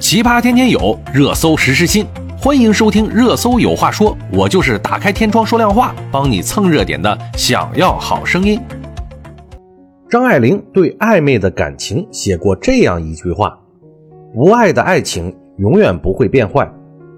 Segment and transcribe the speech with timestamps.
[0.00, 2.06] 奇葩天天有，热搜时时新。
[2.38, 7.16] 欢迎收听《热搜有话说》，我就是打开天窗说亮话，帮你蹭热点的。
[7.36, 8.58] 想要好声音。
[10.08, 13.60] 张爱玲对暧昧的感情写过这样一句话
[14.34, 16.66] ：“不爱的爱情永远不会变坏，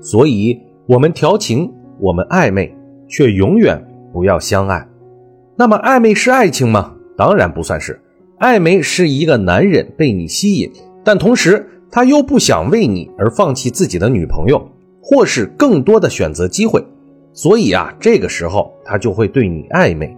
[0.00, 2.74] 所以我们调情，我们暧昧，
[3.08, 3.80] 却永远
[4.12, 4.84] 不要相爱。”
[5.56, 6.92] 那么，暧昧是爱情吗？
[7.16, 8.02] 当然不算是。
[8.40, 10.68] 暧昧是一个男人被你吸引，
[11.04, 11.68] 但同时。
[11.94, 14.66] 他又不想为你而放弃自己的女朋友，
[15.02, 16.82] 或是更多的选择机会，
[17.34, 20.16] 所以啊，这个时候他就会对你暧昧。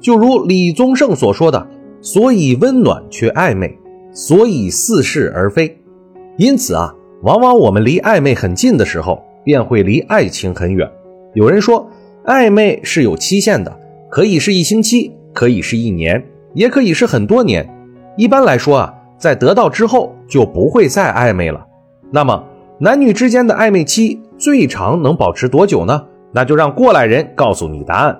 [0.00, 1.68] 就如李宗盛所说的
[2.02, 3.78] ：“所以温暖却暧昧，
[4.12, 5.78] 所以似是而非。”
[6.36, 6.92] 因此啊，
[7.22, 10.90] 往往我们离暧昧很近的时候，便会离爱情很远。
[11.34, 11.88] 有人说，
[12.24, 13.78] 暧昧是有期限的，
[14.10, 17.64] 可以是一星期，可以是一年，也可以是很多年。
[18.16, 18.93] 一般来说啊。
[19.18, 21.64] 在得到之后就不会再暧昧了。
[22.10, 22.44] 那么，
[22.78, 26.04] 男女之间的暧昧期最长能保持多久呢？
[26.32, 28.18] 那就让过来人告诉你答案。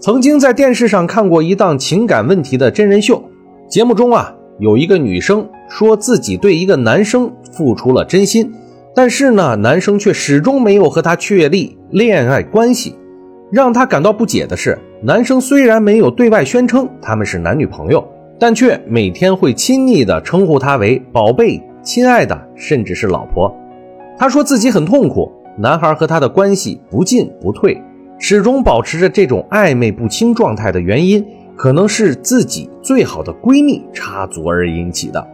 [0.00, 3.22] 曾经在电视上看过一档情感问题的真人秀，
[3.68, 8.52] 节目中啊，有一个女生说自己对一个男生付出了真心，
[8.94, 12.96] 但是呢，男生却始终没有和她确立恋爱关系。
[13.50, 18.06] 让她感到不解的是，男生虽然没有对外宣称他们是男女朋友。
[18.38, 23.54] 但却每天会亲昵地称呼她为宝贝、亲爱的，甚至是老婆。
[24.18, 27.80] 他说自己很痛苦，男孩和他的关系不进不退，
[28.18, 35.26] 始终保持着这种暧昧不清状态的原因，可能是自己最好的闺蜜插足而引起的。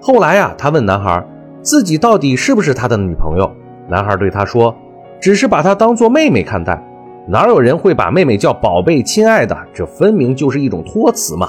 [0.00, 1.24] 后来啊，他问男孩
[1.62, 3.50] 自己到底是不是他的女朋友，
[3.88, 4.74] 男孩对他说，
[5.20, 6.80] 只是把她当做妹妹看待。
[7.28, 9.56] 哪有人会把妹妹叫宝贝、亲爱的？
[9.72, 11.48] 这分明就是一种托词嘛。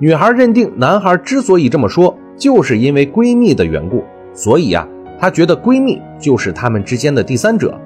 [0.00, 4.86] 女孩认定男孩之所以这么说，就是因为闺蜜的缘故，所以呀，
[5.18, 7.76] 她觉得闺蜜就是他们之间的第三者。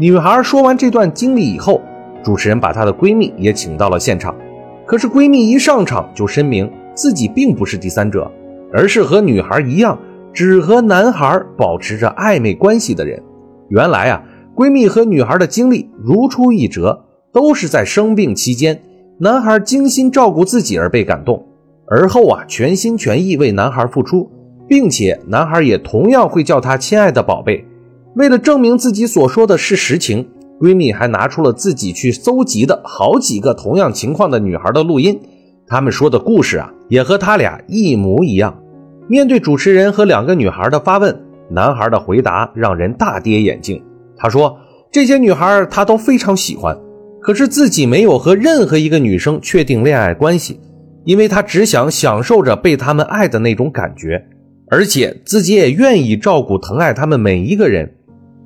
[0.00, 1.80] 女孩说完这段经历以后，
[2.24, 4.34] 主持人把她的闺蜜也请到了现场。
[4.84, 8.28] 可是闺蜜一上场就声明自己并不是第三者，
[8.72, 9.96] 而是和女孩一样，
[10.32, 13.22] 只和男孩保持着暧昧关系的人。
[13.68, 14.20] 原来啊，
[14.56, 18.82] 闺蜜和女孩的经历如出一辙，都是在生病期间。
[19.18, 21.46] 男孩精心照顾自己而被感动，
[21.86, 24.28] 而后啊全心全意为男孩付出，
[24.66, 27.64] 并且男孩也同样会叫她亲爱的宝贝。
[28.16, 30.28] 为了证明自己所说的是实情，
[30.60, 35.20] 闺蜜还拿出了自己去搜集的好几个同样情况的女孩的录音，
[35.68, 38.56] 他们说的故事啊也和他俩一模一样。
[39.06, 43.80] 面对主持人和两个女孩的发问，男孩的回答让人大跌眼镜。
[44.16, 44.56] 他说
[44.90, 46.76] ：“这些女孩他都非常喜欢。”
[47.24, 50.60] 可是自己没有和任何一个女生确定恋爱关系，
[51.04, 54.22] 因为他只想享受着被他们爱的那种感觉，
[54.68, 57.90] 而且自己也愿意照顾疼爱他们每一个人。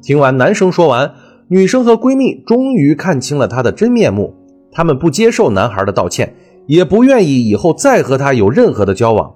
[0.00, 1.10] 听完男生说完，
[1.48, 4.32] 女生和闺蜜终于看清了他的真面目，
[4.70, 6.32] 他们不接受男孩的道歉，
[6.68, 9.34] 也不愿意以后再和他有任何的交往。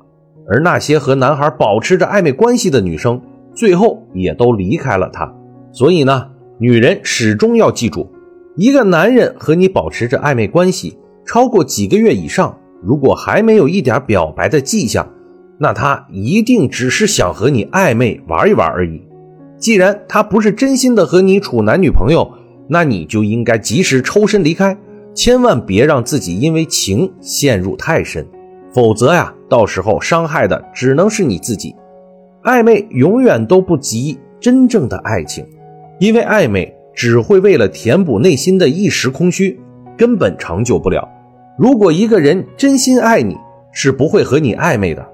[0.48, 3.20] 而那些和男孩保持着暧昧关系的女生，
[3.56, 5.34] 最后也都离开了他。
[5.72, 6.28] 所以呢，
[6.60, 8.11] 女人始终要记住。
[8.56, 15.08] 一个男人和你保持着暧昧关系超过几个月以上，如果还没有一点表白的迹象，
[15.58, 19.00] 那他一定只是想和你暧昧玩一玩而已。
[19.56, 22.30] 既然他不是真心的和你处男女朋友，
[22.68, 24.76] 那你就应该及时抽身离开，
[25.14, 28.26] 千万别让自己因为情陷入太深，
[28.74, 31.74] 否则呀，到时候伤害的只能是你自己。
[32.42, 35.46] 暧昧永远都不及真正的爱情，
[35.98, 36.76] 因为暧昧。
[36.94, 39.60] 只会为了填补内心的一时空虚，
[39.96, 41.08] 根本长久不了。
[41.58, 43.36] 如果一个人真心爱你，
[43.72, 45.06] 是不会和你暧昧的。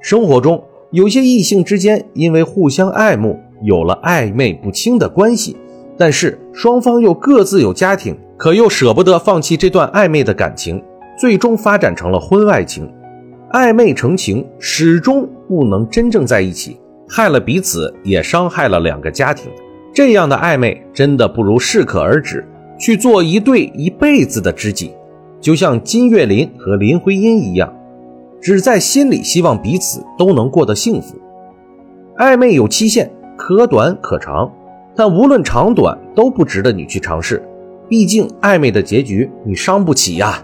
[0.00, 5.56] 生活中有些异性之间因为互相爱慕，有了暧昧不清的关系，
[5.96, 10.82] 但是双方又各自有家庭，可又舍不得放弃这段暧昧的感情，
[11.18, 12.88] 最终发展成了婚外情。
[13.52, 16.76] 暧昧成情，始终不能真正在一起，
[17.08, 19.50] 害了彼此，也伤害了两个家庭。
[19.94, 22.44] 这样的暧昧真的不如适可而止，
[22.76, 24.92] 去做一对一辈子的知己，
[25.40, 27.72] 就像金岳霖和林徽因一样，
[28.40, 31.16] 只在心里希望彼此都能过得幸福。
[32.18, 34.52] 暧昧有期限，可短可长，
[34.96, 37.40] 但无论长短都不值得你去尝试，
[37.88, 40.42] 毕竟暧昧的结局你伤不起呀。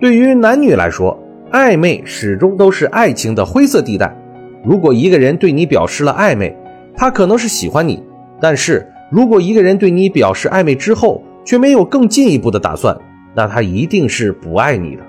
[0.00, 1.18] 对于男女来说，
[1.50, 4.16] 暧昧始终都是爱情的灰色地带。
[4.64, 6.56] 如果一个人对你表示了暧昧，
[6.96, 8.00] 他可能是喜欢你。
[8.44, 12.94] 但是如果一个人对你表示暧昧之后，却没有更进一步的打算，
[13.34, 15.02] 那他一定是不爱你的。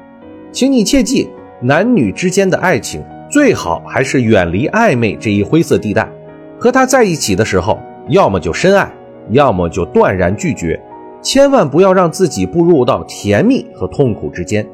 [0.54, 1.28] 请你切记，
[1.62, 6.10] 男女之间的爱情最好还是远离暧昧这一灰色地带。
[6.58, 7.78] 和他在一起的时候，
[8.08, 8.90] 要么就深爱，
[9.32, 10.82] 要么就断然拒绝，
[11.22, 14.66] 千万不要让自己步入到甜蜜和痛苦之间。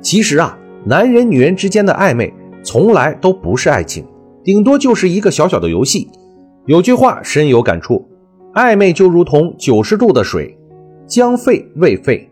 [0.00, 2.32] 其实啊，男人女人之间的暧昧
[2.62, 4.06] 从来都不是爱情，
[4.42, 6.08] 顶多就是一个小小的游戏。
[6.64, 8.05] 有句话深有感触：
[8.56, 10.56] 暧昧就如同九十度的水，
[11.06, 12.26] 将沸未沸，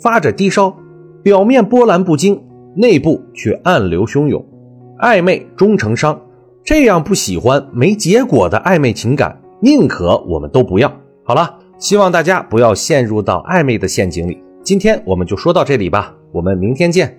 [0.00, 0.72] 发着低烧，
[1.20, 2.40] 表面波澜不惊，
[2.76, 4.40] 内部却暗流汹涌。
[5.00, 6.16] 暧昧终成伤。
[6.62, 10.90] 这样不喜欢没结果的暧昧情感，宁可我们都不要。
[11.24, 14.40] 好了，希望大家不要陷入到暧昧的陷阱里。
[14.62, 17.18] 今天我们就说到这里吧，我们明天见。